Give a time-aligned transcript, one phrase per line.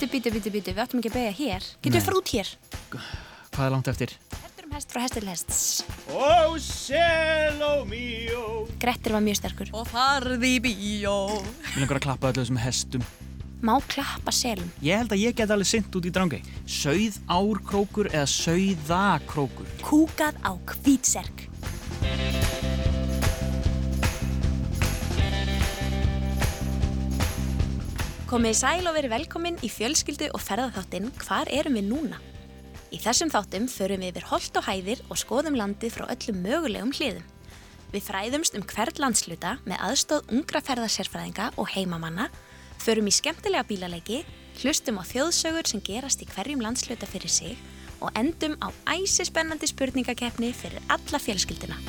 [0.00, 1.64] Bítu, bítu, bítu, bítu, við áttum ekki að beigja hér.
[1.84, 2.04] Getur við Nei.
[2.06, 2.50] fara út hér?
[3.52, 4.14] Hvað er langt eftir?
[4.40, 5.58] Hertur um hest frá hestur til hests.
[6.08, 8.44] Oh, cielo mio.
[8.80, 9.74] Grettir var mjög sterkur.
[9.76, 11.18] Og farði í bíó.
[11.66, 13.04] Við langar að klappa öllu þessum hestum.
[13.60, 14.72] Má klappa selum.
[14.80, 16.40] Ég held að ég get alveg sint út í drangei.
[16.64, 19.68] Sauð árkrókur eða sauðakrókur.
[19.84, 21.44] Kúkað á hvítserk.
[28.30, 32.18] Komið í sæl og verið velkomin í fjölskyldu og ferðarþáttinn Hvar erum við núna?
[32.94, 36.92] Í þessum þáttum förum við yfir holt og hæðir og skoðum landið frá öllum mögulegum
[36.94, 37.24] hliðum.
[37.90, 42.28] Við fræðumst um hvert landsluta með aðstóð ungra ferðarsérfræðinga og heimamanna,
[42.78, 44.20] förum í skemmtilega bílaleiki,
[44.60, 47.58] hlustum á þjóðsögur sem gerast í hverjum landsluta fyrir sig
[47.98, 51.82] og endum á æsispennandi spurningakeppni fyrir alla fjölskylduna.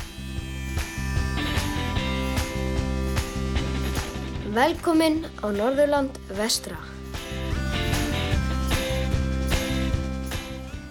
[4.51, 6.75] Velkomin á Norðurland vestra.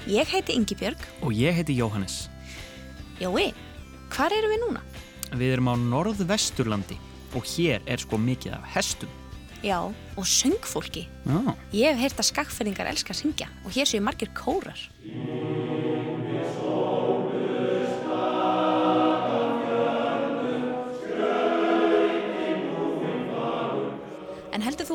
[0.09, 1.03] Ég heiti Ingi Björg.
[1.21, 2.31] Og ég heiti Jóhannes.
[3.21, 3.51] Jói,
[4.17, 4.81] hvar erum við núna?
[5.37, 6.97] Við erum á norðvesturlandi
[7.37, 9.13] og hér er sko mikið af hestum.
[9.61, 9.77] Já,
[10.17, 11.05] og söngfólki.
[11.29, 11.53] Já.
[11.77, 14.89] Ég hef heyrt að skakfyrringar elska að syngja og hér séu margir kórar.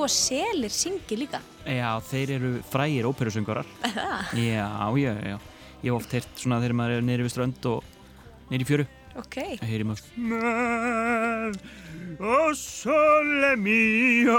[0.06, 1.40] Þú að selir syngi líka?
[1.66, 3.66] Já, þeir eru frægir óperusöngarar.
[4.38, 4.68] Já,
[5.02, 5.38] já, já.
[5.82, 7.88] Ég hef oft heyrt svona þegar maður er neyri við strönd og
[8.52, 8.86] neyri í fjöru.
[9.18, 9.38] Ok.
[9.58, 11.56] Það heyri maður svona
[12.22, 14.38] Oh, sole mio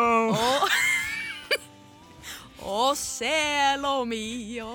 [2.62, 4.70] Og selo míó.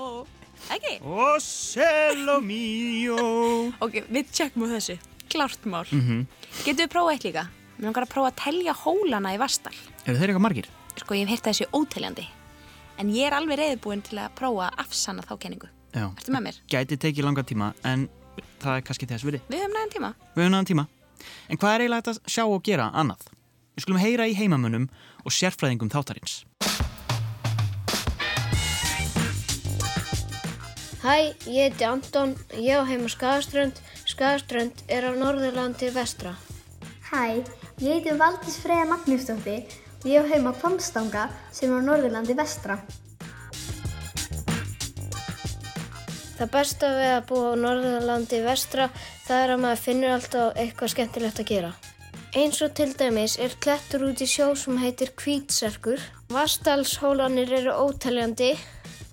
[0.75, 0.97] Ekki?
[1.07, 4.99] Oh, cielo mio Ok, við tjekkum á þessu.
[5.31, 5.87] Klárt mál.
[5.87, 6.27] mm
[6.65, 7.47] Getum við prófað eitt líka?
[7.79, 9.73] Mér langar að prófa að telja hólana í Vastal.
[10.03, 10.67] Eru þeir eitthvað margir?
[11.01, 12.23] Sko, ég hef heyrt að þessu óteljandi.
[13.01, 15.69] En ég er alveg reyðbúin til að prófa að afsanna þá kenningu.
[15.95, 16.05] Já.
[16.13, 16.59] Ertu með mér?
[16.69, 18.03] Gæti tekið langa tíma en
[18.61, 19.41] það er kannski þess virði.
[19.49, 20.11] Við höfum næðan tíma.
[20.35, 20.85] Við höfum náðan tíma.
[21.49, 23.25] En hvað er eiginlega að sjá og gera annað?
[23.73, 24.87] Við skulum heyra í heimamönnum
[25.25, 26.37] og sérfræðingum þáttarins.
[31.01, 33.81] Hæ, ég heiti Anton, ég á heima Skagaströnd.
[34.05, 36.35] Skagaströnd er á Norðurlandi vestra.
[37.09, 37.41] Hæ,
[37.81, 42.79] ég heiti Valdís Freyja Magnúsdóttir ég á heima Kvamstanga sem er á Norðurlandi vestra.
[46.41, 48.87] Það besta við að búa á Norðurlandi vestra
[49.27, 51.71] það er að maður finnur alltaf eitthvað skemmtilegt að gera.
[52.31, 56.01] Eins og til dæmis er klettur út í sjó sem heitir Kvítserkur.
[56.31, 58.55] Vastalshólanir eru óteljandi.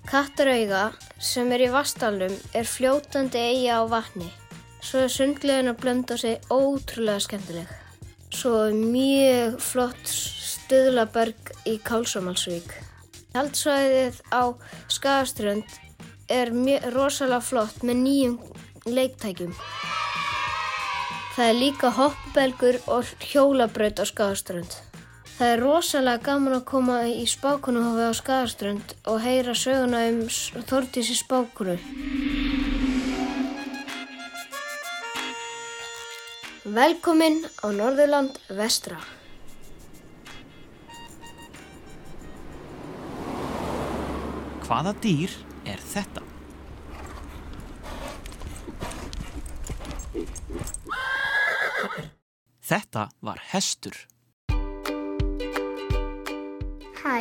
[0.09, 0.87] Kattarauga
[1.21, 4.31] sem er í Vastalum er fljótandi eiga á vatni.
[4.81, 7.69] Svo er sundlegin að blönda sig ótrúlega skemmtileg.
[8.31, 10.15] Svo er mjög flott
[10.69, 12.69] stöðlaberg í Kálsamalsvík.
[13.33, 14.53] Haldsvæðið á
[14.91, 15.65] Skagaströnd
[16.29, 16.51] er
[16.93, 18.35] rosalega flott með nýjum
[18.85, 19.55] leiktækjum.
[21.33, 24.77] Það er líka hoppbelgur og hjólabraut á Skagaströnd.
[25.39, 30.25] Það er rosalega gaman að koma í spákunuhofi á Skagaströnd og heyra söguna um
[30.69, 31.79] Þordísi spákunu.
[36.77, 38.99] Velkomin á Norðurland vestra.
[44.69, 45.31] Hvaða dýr
[45.65, 46.21] er þetta?
[52.69, 53.95] Þetta var hestur.
[56.99, 57.15] Hæ,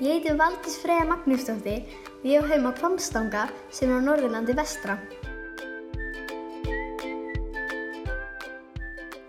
[0.00, 1.84] ég heiti Valdís Freyja Magnúsdóttir
[2.22, 4.96] og ég á heima Kvamstanga sem er á Norðurlandi vestra.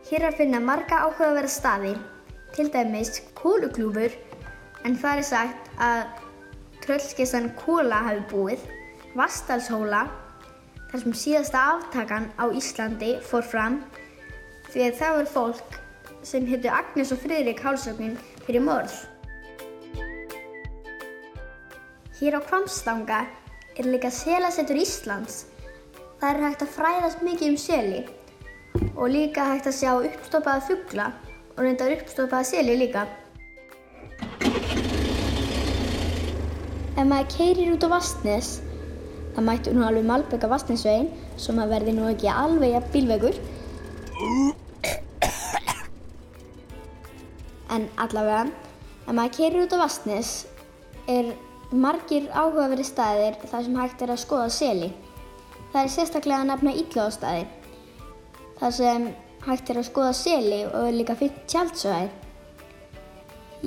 [0.07, 1.91] Hér er finna marga áhugaverða staði,
[2.55, 4.15] til dæmis kóluklúfur,
[4.87, 6.26] en það er sagt að
[6.87, 8.61] tröllskessan Kóla hafi búið,
[9.17, 10.05] Vastalshóla,
[10.87, 13.81] þar sem síðasta aftakan á Íslandi fór fram,
[14.71, 15.77] því að það var fólk
[16.27, 18.15] sem héttu Agnes og Friðrik hálsögnin
[18.45, 18.95] fyrir morð.
[22.17, 23.19] Hér á Kvamstanga
[23.77, 25.43] er líka selasettur Íslands.
[26.17, 27.99] Það er hægt að fræðast mikið um seli
[28.95, 31.11] og líka hægt að sjá uppstoppaða fugla
[31.53, 33.05] og reyndar uppstoppaða seli líka.
[36.97, 38.47] Ef maður keirir út á Vastnes,
[39.35, 43.35] það mættu nú alveg malböka Vastnesvegin, svo maður verði nú ekki alveg jafn bílvegur.
[47.75, 48.47] En allavega,
[49.05, 50.31] ef maður keirir út á Vastnes,
[51.05, 51.29] er
[51.69, 54.89] margir áhugaverði staðir þar sem hægt er að skoða seli.
[55.75, 57.43] Það er sérstaklega að nefna Íllóðastæði,
[58.57, 59.05] þar sem
[59.45, 62.09] hægt er að skoða seli og líka fyrst tjaldsvæði.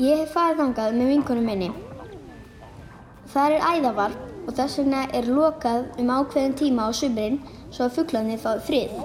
[0.02, 1.70] Ég hef farið þangað með vinkunum minni.
[3.30, 7.36] Það er æðavarp og þess vegna er lokað um ákveðin tíma á sumrin
[7.70, 8.96] svo að fugglarnir fái frið.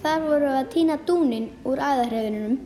[0.00, 2.56] Þar voru við að týna dúnin úr æðarhrefinunum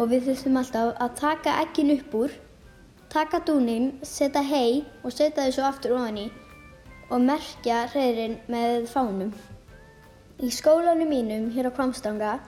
[0.00, 2.36] og við þurftum alltaf að taka ekkin upp úr,
[3.12, 6.28] taka dúnin, setja hei og setja svo aftur ofan í
[7.10, 9.34] og merkja hreirinn með fánum.
[10.40, 12.38] Í skólanum mínum hér á Kvamstanga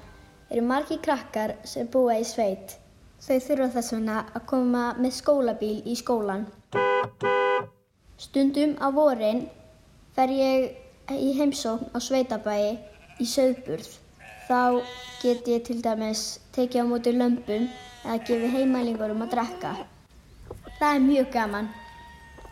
[0.49, 2.79] eru margi krakkar sem búa í sveit.
[3.22, 6.40] Þau þurfa þess vegna að koma með skólabíl í skólan.
[8.19, 9.44] Stundum á vorin
[10.16, 12.72] fer ég í heimsókn á sveitabæi
[13.22, 13.86] í söðburð.
[14.48, 14.82] Þá
[15.22, 16.24] get ég til dæmis
[16.56, 17.69] tekið á móti lömpum
[18.02, 19.72] eða gefið heimælingur um að drekka.
[20.80, 21.70] Það er mjög gaman.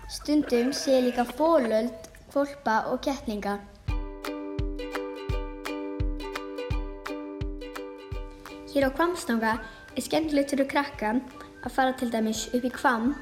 [0.06, 3.58] Stundum sé ég líka fólöld, kvolpa og kettlinga.
[8.70, 9.58] Hér á Kvamstanga
[9.96, 11.16] er skemmtilegt fyrir krakka
[11.64, 13.12] að fara til dæmis upp í Kvam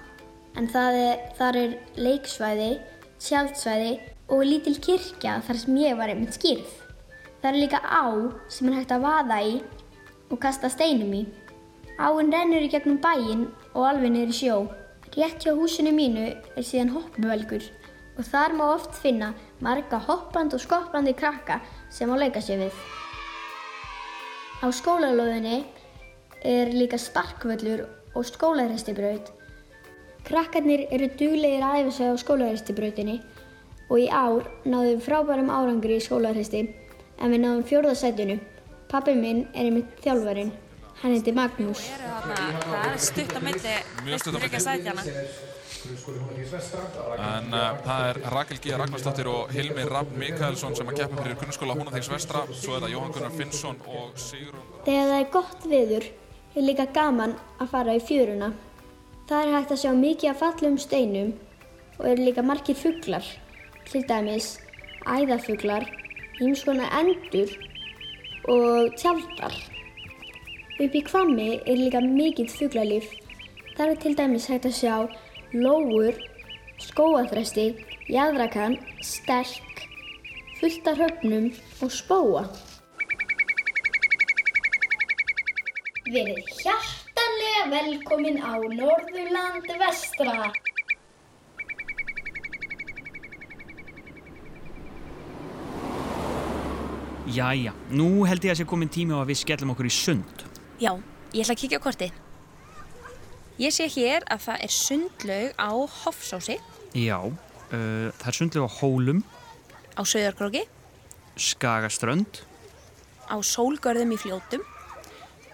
[0.59, 2.71] en það er, þar er leiksvæði,
[3.23, 3.93] tjaldsvæði
[4.35, 6.69] og lítil kirkja þar sem ég var einmitt skýrð.
[7.39, 8.07] Það er líka á
[8.51, 9.55] sem er hægt að vaða í
[10.29, 11.23] og kasta steinum í.
[11.99, 14.59] Áinn rennur í gegnum bæinn og alveg niður í sjó.
[15.15, 17.65] Rétt hjá húsinu mínu er síðan hoppvelgur
[18.19, 19.33] og þar má oft finna
[19.63, 21.61] marga hoppandi og skoppandi krakka
[21.95, 22.79] sem á leika sér við.
[24.59, 25.63] Á skólalóðinni
[26.45, 29.33] er líka starkvöllur og skólaðristibraut.
[30.29, 33.19] Krakkarnir eru duglegir að æfa sig á skólaðristibrautinni
[33.89, 36.65] og í ár náðum við frábærum árangri í skólaðristi
[37.19, 38.39] en við náðum fjórðasætinu.
[38.89, 40.53] Pappi minn er einmitt þjálfarinn.
[40.99, 41.85] Hann heiti Magnús.
[41.95, 43.75] það er stutt á milli
[44.05, 45.13] Mjög stutt á milli.
[45.89, 48.73] En uh, það er Rakel G.
[48.77, 52.43] Ragnarsdóttir og Hilmi Rapp Mikaelsson sem að keppa fyrir grunnskóla Húnaþings vestra.
[52.51, 54.73] Svo er það Jóhann Gunnar Finnsson og Sigrun.
[54.89, 56.09] Þegar það er gott viður
[56.57, 58.53] er líka gaman að fara í fjöruna.
[59.29, 61.33] Það er hægt að sjá mikið af fallum steinum
[61.99, 63.25] og eru líka margir fuglar.
[63.89, 64.55] Til dæmis
[65.09, 65.87] æðafuglar,
[66.41, 67.53] ímskona endur
[68.49, 69.55] og tjaldar.
[70.79, 73.11] Upp í Hvammi er líka mikið fuglalíf.
[73.77, 74.95] Það er til dæmis hægt að sjá
[75.53, 76.17] lóur,
[76.83, 77.73] skóaþresti,
[78.09, 79.85] jaðrakan, stelk,
[80.61, 81.53] fullt af höfnum
[81.83, 82.47] og spóa.
[86.09, 90.47] Verið hjartanlega velkomin á Norðurland vestra.
[97.29, 100.47] Jæja, nú held ég að sé komin tími á að við skellum okkur í sund.
[100.81, 100.95] Já,
[101.37, 102.17] ég ætla að kíkja á kortið.
[103.61, 106.57] Ég sé hér að það er sundlaug á Hofsási,
[106.97, 109.21] Já, uh, það er sundlega á Hólum,
[109.93, 110.65] á Söðarkróki,
[111.37, 112.41] Skagaströnd,
[113.29, 114.65] á Sólgörðum í Fljótum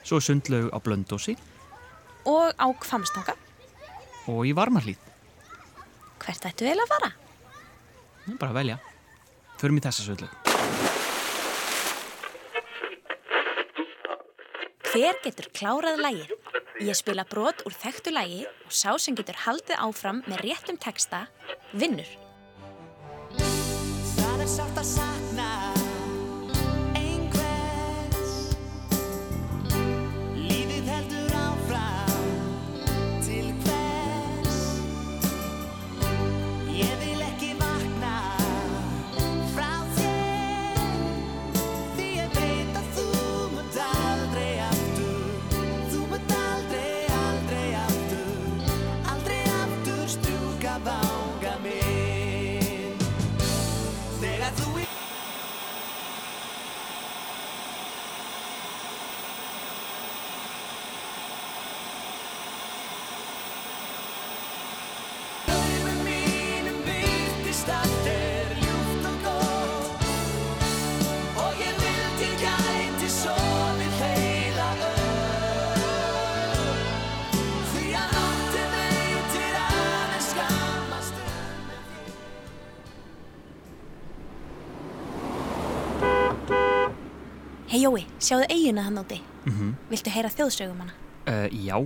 [0.05, 1.37] svo sundlaug á Blöndósi
[2.25, 3.35] og á Kvamstanga.
[4.29, 4.97] og í Varmarlíð.
[6.25, 7.11] Hvert ættu vel að fara?
[8.25, 8.79] Er bara að velja.
[9.61, 10.33] Förum í þessa sundlaug.
[14.95, 16.33] Hver getur klárað lægið?
[16.85, 21.27] Ég spila brot úr þekktu lægi og sá sem getur haldið áfram með réttum texta
[21.75, 22.09] vinnur.
[88.25, 89.21] Sjáðu eiguna hann úti.
[89.47, 90.95] Mm Viltu heyra þjóðsögum hana?
[91.29, 91.77] uh, já,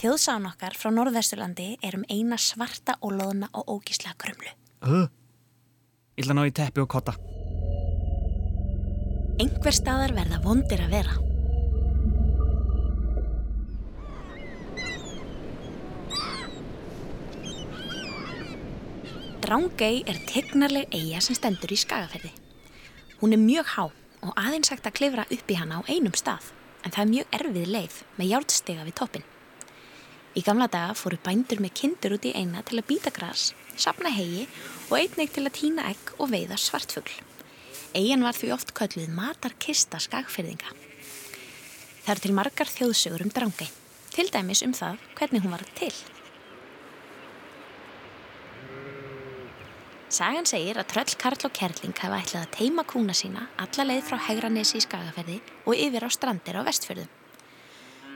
[0.00, 4.52] Þjóðsán okkar frá Norðvesturlandi er um eina svarta og loðna og ógíslega krumlu.
[4.82, 5.08] uh.
[6.16, 7.16] ég ætla að ná í teppi og kotta.
[9.40, 11.14] Einhver staðar verða vondir að vera.
[19.40, 22.30] Drangey er tegnarleg eiga sem stendur í skagaferði.
[23.20, 23.84] Hún er mjög há
[24.24, 26.52] og aðeins hægt að klifra upp í hana á einum stað,
[26.84, 29.26] en það er mjög erfið leið með járnstega við toppin.
[30.38, 34.12] Í gamla daga fóru bændur með kindur út í eina til að býta gras, sapna
[34.14, 34.46] hegi
[34.88, 37.16] og einnig til að týna egg og veiða svartfugl.
[37.96, 40.70] Eigin var því oft kölluð matarkista skagfyrðinga.
[42.04, 43.68] Það eru til margar þjóðsögur um drangei,
[44.14, 45.94] til dæmis um það hvernig hún var til.
[50.10, 54.08] Sagan segir að tröll Karl og Kerling hafa ætlað að teima kúna sína alla leið
[54.08, 55.36] frá Hegranesi í Skagaferði
[55.70, 57.12] og yfir á strandir á vestfjörðum.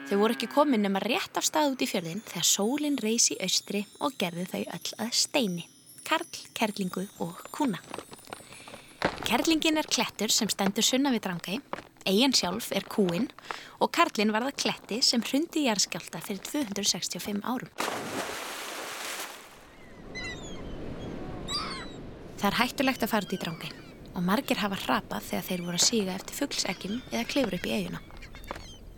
[0.08, 3.38] Þau voru ekki komin nema rétt af stað út í fjörðin þegar sólinn reys í
[3.46, 5.68] austri og gerði þau öll að steini.
[6.02, 7.78] Karl, Kerlingu og kúna.
[9.22, 11.60] Kerlingin er klettur sem stendur sunna við drangei,
[12.10, 13.30] eigin sjálf er kúin
[13.78, 18.13] og Karlin var það kletti sem hrundi í jarðskjálta fyrir 265 árum.
[22.44, 23.68] Það er hættulegt að fara út í drangei
[24.12, 27.72] og margir hafa hrapað þegar þeir voru að síga eftir fuggsegjum eða klefur upp í
[27.72, 28.00] eiguna.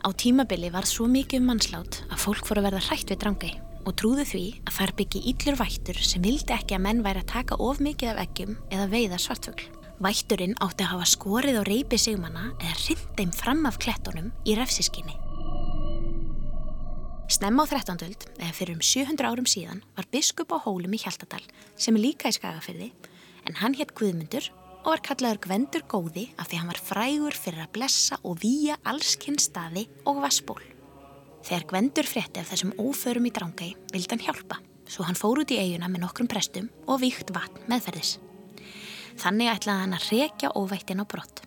[0.02, 3.52] Á tímabili var svo mikið um mannslát að fólk voru að verða hrætt við drangei
[3.86, 7.30] og trúðu því að þar byggi íllur vættur sem vildi ekki að menn væri að
[7.36, 9.70] taka of mikið af eggjum eða veiða svartfugl.
[10.02, 15.14] Vætturinn átti að hafa skorið og reypi sigmanna eða rindeim fram af klettunum í refsiskinni.
[17.30, 18.08] Snemma á 13.
[18.10, 21.44] öld, eða fyrir um 700 árum síðan, var biskup á hólum í Hjaltadal
[21.78, 22.90] sem er líka í Skagafyrði
[23.46, 24.50] en hann hétt Guðmundur
[24.86, 28.76] og var kallaður Gvendur góði af því hann var frægur fyrir að blessa og výja
[28.86, 30.60] allskinn staði og vassból.
[31.46, 35.54] Þegar Gvendur frétti af þessum óförum í drangei vildi hann hjálpa, svo hann fór út
[35.54, 38.16] í eiguna með nokkrum prestum og víkt vatn meðferðis.
[39.16, 41.42] Þannig ætlaði hann að rekja óvættin á brott.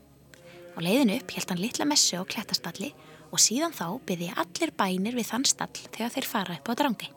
[0.76, 2.94] Á leiðinu upp held hann litla messu á klettastalli
[3.30, 7.10] og síðan þá byrði allir bænir við þann stall þegar þeir fara upp á drangei.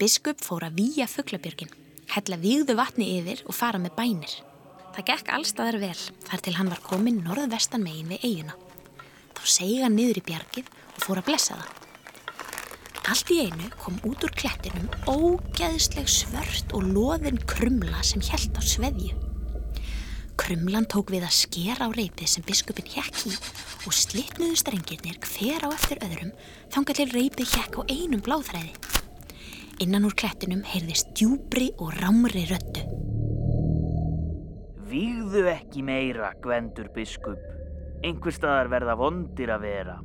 [0.00, 1.70] Biskup fór að výja fugglabjörgin,
[2.14, 4.34] hella vígðu vatni yfir og fara með bænir.
[4.94, 8.54] Það gekk allstaðar vel þar til hann var komin norðvestan megin við eiguna.
[9.34, 11.80] Þá segi hann niður í bjargið og fór að blessa það.
[13.04, 18.62] Allt í einu kom út úr klettinum ógeðsleg svört og loðin krumla sem held á
[18.64, 19.12] sveðju.
[20.40, 25.66] Krumlan tók við að skera á reypið sem biskupin hjekk í og slitnuðu strengirnir hver
[25.66, 26.32] á eftir öðrum
[26.74, 28.72] þangar til reypið hjekk á einum bláþræði.
[29.82, 32.84] Innan úr klettinum heyrðist djúbri og rámri röttu.
[34.86, 37.40] Vígðu ekki meira, Gvendur biskup.
[38.04, 39.96] Einhver staðar verða vondir að vera.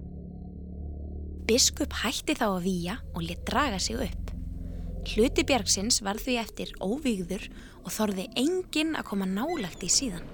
[1.49, 4.33] Biskup hætti þá að výja og let draga sig upp.
[5.09, 7.45] Hluti bjargsins var því eftir óvígður
[7.83, 10.25] og þorði enginn að koma nálagt í síðan.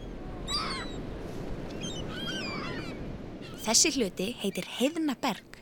[3.65, 5.54] Þessi hluti heitir Heiðnaberg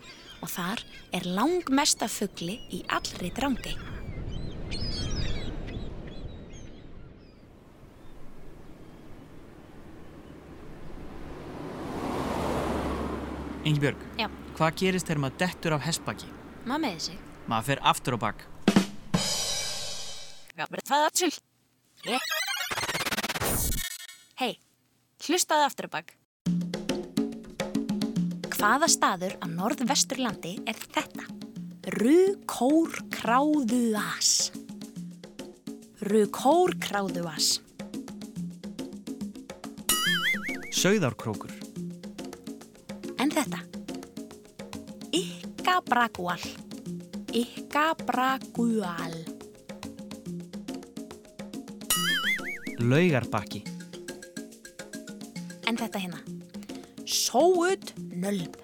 [0.44, 0.82] og þar
[1.16, 3.78] er langmesta fuggli í allri drangi.
[13.64, 14.28] Ingibjörg, Já.
[14.58, 16.28] hvað gerist þegar maður dettur af hestbaki?
[16.68, 17.16] Maður með þessi.
[17.48, 18.44] Maður fer aftur á bak.
[20.84, 21.32] Það til.
[24.44, 24.52] Hei,
[25.24, 26.12] hlustaðu aftur á bak.
[28.64, 31.28] Hvaða staður á norðvesturlandi er þetta?
[32.00, 34.56] Rukórkráðuas.
[36.08, 37.60] Rukórkráðuas.
[40.80, 41.52] Sauðárkrókur.
[43.20, 43.60] En þetta?
[45.12, 46.40] Ykkabragual.
[47.36, 49.12] Ykkabragual.
[52.80, 53.68] Laugarbakki.
[55.68, 56.24] En þetta hérna?
[57.04, 57.92] Sóut
[58.24, 58.58] nölb.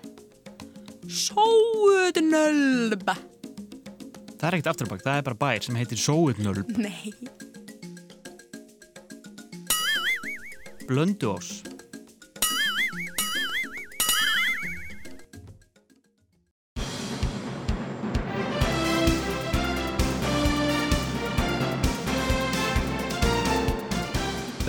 [1.09, 3.09] Sóut nölb.
[4.39, 6.69] Það er ekkert aftur á bak, það er bara bær sem heitir Sóutnölb.
[6.79, 7.11] Nei.
[10.89, 11.59] Blönduós.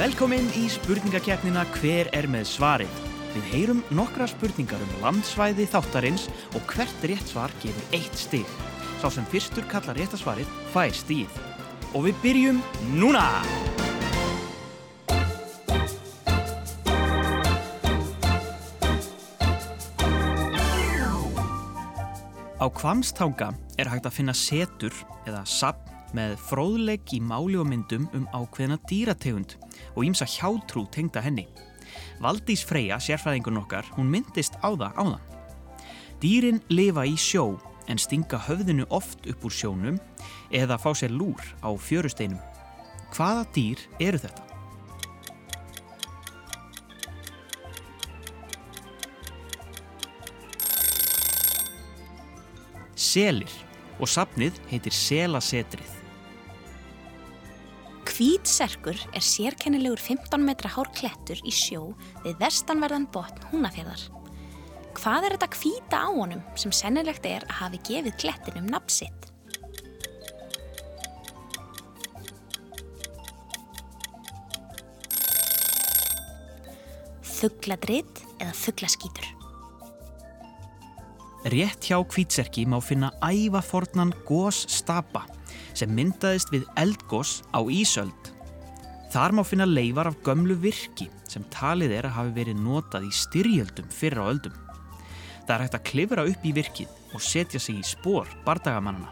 [0.00, 3.09] Velkomin í spurningakeppnina Hver er með svarið?
[3.30, 8.48] Við heyrum nokkra spurningar um landsvæði þáttarins og hvert rétt svar gefur eitt stig.
[8.98, 11.30] Sá sem fyrstur kallar rétta svarið fær stíð.
[11.94, 12.58] Og við byrjum
[12.98, 13.28] núna!
[22.60, 24.92] Á Kvamstanga er hægt að finna setur
[25.24, 29.54] eða sapn með fróðleik í máli og myndum um ákveðina dýrategund
[29.94, 31.46] og ímsa hjátrú tengda henni.
[32.20, 35.24] Valdís Freyja, sérfræðingun okkar, hún myndist á það áðan.
[36.20, 37.54] Dýrin lifa í sjó
[37.88, 39.96] en stinga höfðinu oft upp úr sjónum
[40.52, 42.38] eða fá sér lúr á fjörusteinum.
[43.14, 44.46] Hvaða dýr eru þetta?
[53.00, 53.50] Selir.
[54.00, 55.99] og safnið heitir Selasetrið.
[58.20, 64.02] Hvítserkur er sérkennilegur 15 metra hár klettur í sjó við vestanverðan botn húnafjörðar.
[64.98, 69.30] Hvað er þetta hvíta á honum sem sennilegt er að hafi gefið klettinum nafn sitt?
[77.24, 79.32] Þugladrit eða þuglaskítur.
[81.56, 85.24] Rétt hjá hvítserki má finna ævafornan gósstapa
[85.74, 88.32] sem myndaðist við eldgós á Ísöld.
[89.10, 93.14] Þar má finna leifar af gömlu virki sem talið er að hafi verið notað í
[93.14, 94.58] styrjöldum fyrra á öldum.
[95.46, 99.10] Það er hægt að klifra upp í virkið og setja sig í spór bardagamannana.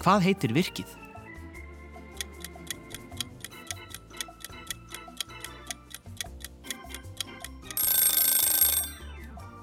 [0.00, 0.96] Hvað heitir virkið?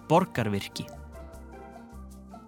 [0.05, 0.85] Borgarvirki.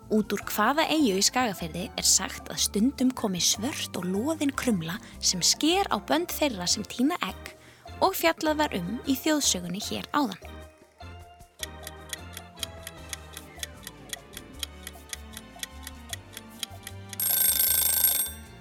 [0.07, 4.95] Út úr hvaða eigu í Skagaferði er sagt að stundum komi svört og loðin krumla
[5.19, 7.51] sem sker á bönd þeirra sem týna egg
[7.99, 10.39] og fjallað var um í þjóðsögunni hér áðan.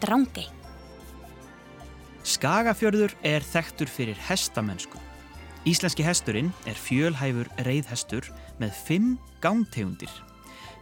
[0.02, 0.48] Drangei.
[2.26, 4.98] Skagafjörður er þekktur fyrir hestamennsku.
[5.66, 8.26] Íslenski hesturinn er fjölhæfur reyðhestur
[8.58, 9.12] með fimm
[9.42, 10.10] gangtegundir.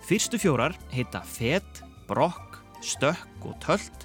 [0.04, 4.02] Fyrstu fjórar heita fet, brokk, stökk og tölt.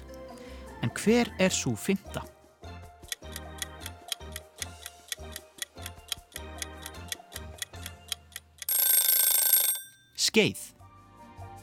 [0.80, 2.22] En hver er svo fymta?
[10.16, 10.62] Skeið.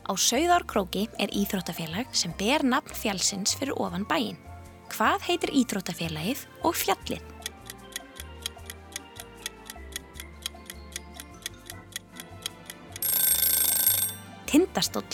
[0.05, 4.37] Á Sauðárkróki er íþróttafélag sem ber nafn fjallsins fyrir ofan bæin.
[4.93, 7.25] Hvað heitir íþróttafélagið og fjallið?
[14.77, 15.09] Tindastóll.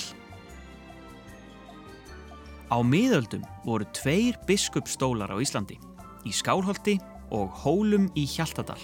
[2.67, 5.77] Á miðöldum voru tveir biskupstólar á Íslandi,
[6.27, 6.97] í Skálholti
[7.31, 8.81] og Hólum í Hjaltadal.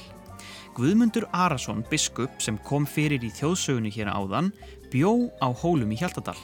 [0.78, 4.54] Guðmundur Arason, biskup sem kom fyrir í þjóðsögunni hér áðan,
[4.88, 6.40] bjó á Hólum í Hjaltadal.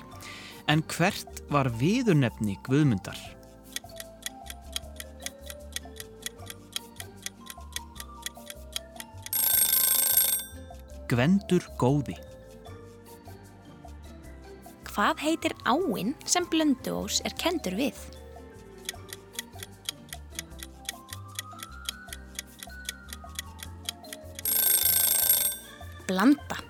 [0.67, 3.15] En hvert var viðurnefni Guðmundar?
[11.07, 12.19] Gvendur góði.
[14.95, 17.97] Hvað heitir áinn sem Blönduós er kendur við?
[26.07, 26.61] Blanda.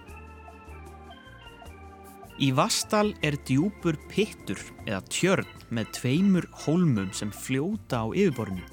[2.42, 4.58] Í Vastal er djúpur pittur
[4.88, 8.66] eða tjörn með tveimur hólmum sem fljóta á yfirborðinu.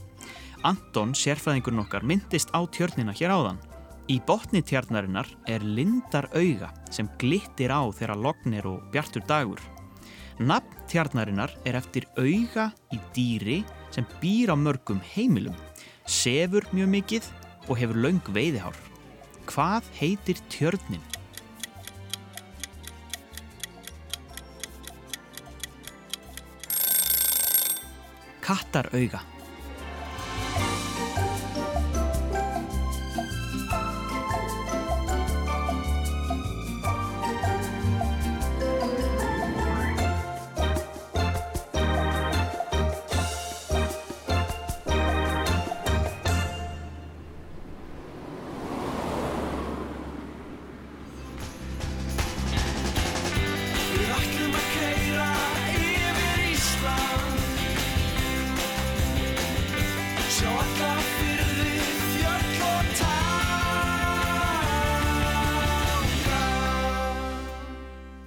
[0.65, 3.61] Anton, sérfræðingurinn okkar, myndist á tjörnina hér áðan.
[4.11, 9.61] Í botni tjarnarinnar er lindar auga sem glittir á þeirra lognir og bjartur dagur.
[10.43, 13.61] Nafn tjarnarinnar er eftir auga í dýri
[13.95, 15.55] sem býr á mörgum heimilum,
[16.03, 17.31] sefur mjög mikið
[17.69, 18.75] og hefur laung veiðihár.
[19.47, 21.03] Hvað heitir tjörnin?
[28.43, 29.23] Kattarauga.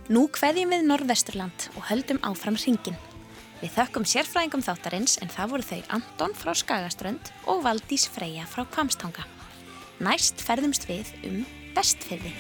[0.06, 2.98] Nú kveðjum við Norðvesturland og höldum áfram hringin.
[3.62, 8.66] Við þökkum sérfræðingum þáttarins en það voru þau Anton frá Skagaströnd og Valdís Freyja frá
[8.70, 9.26] Kvamstanga.
[10.06, 11.40] Næst ferðumst við um
[11.76, 12.36] Vestfirði.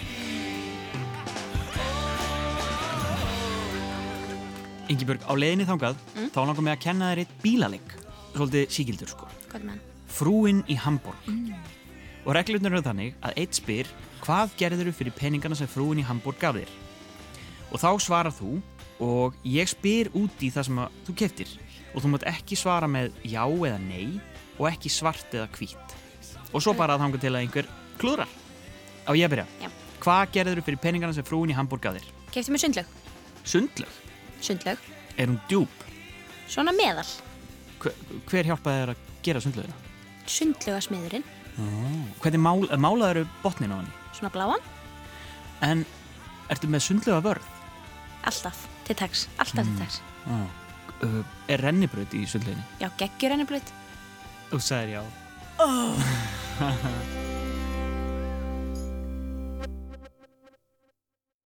[4.91, 6.29] Ingibjörg, á leiðinni þangað, Mm.
[6.29, 7.81] þá langar mig að kenna þér eitt bílaleg.
[8.35, 9.27] Svolítið síkildur, sko.
[9.49, 9.81] Hvað er með hann?
[10.07, 11.17] Frúin í Hamburg.
[11.25, 11.55] Mm.
[12.27, 13.87] Og reglurnar eru þannig að eitt spyr
[14.21, 16.69] hvað gerður þú fyrir peningana sem frúin í Hamburg gaf þér?
[17.71, 18.57] Og þá svarar þú
[19.03, 21.53] og ég spyr út í það sem að þú keftir.
[21.95, 24.19] Og þú mátt ekki svara með já eða nei
[24.59, 25.95] og ekki svart eða hvít.
[26.53, 28.31] Og svo bara að þanga til að einhver klúðrar.
[29.05, 29.47] Á ég að byrja.
[29.63, 29.69] Já.
[30.05, 32.11] Hvað gerður þú fyrir peningana sem frúin í Hamburg gaf þér?
[32.31, 32.93] Kefti mér sundlaug.
[33.45, 33.97] Sundlög.
[34.43, 34.85] Sundlaug.
[35.17, 35.83] Er hún djúb?
[36.51, 37.07] Svona meðal.
[37.81, 37.95] Hver,
[38.29, 39.81] hver hjálpaði þér að gera sundlögina?
[40.35, 41.25] Sundlaugasmiðurinn.
[42.21, 43.93] Hvernig mál, málaður botnin á henni?
[44.17, 44.65] Svona bláan.
[45.63, 45.85] En
[46.51, 47.54] ertu með sundlega vörð?
[48.25, 49.27] Alltaf til tags.
[49.39, 49.75] Alltaf Mm.
[49.77, 50.01] til tags.
[51.03, 52.63] uh, Er rennibraut í sundleginni?
[52.79, 53.71] Já, geggjur henni blöð.
[54.51, 55.03] Þú sagðir já
[55.59, 55.95] Oh.